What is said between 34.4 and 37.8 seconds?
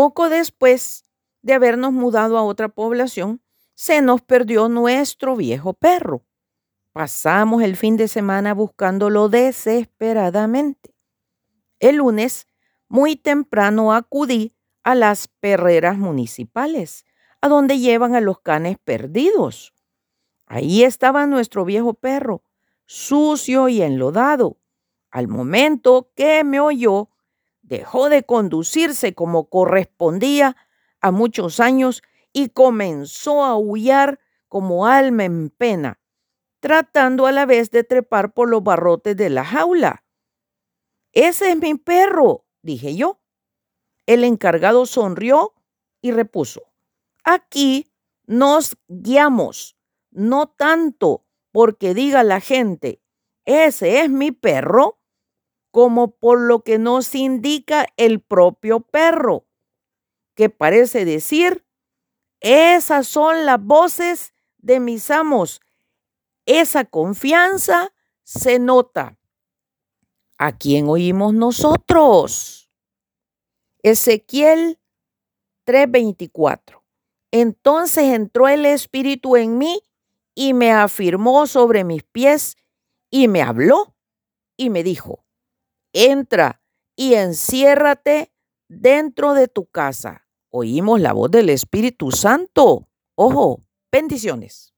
como alma en pena, tratando a la vez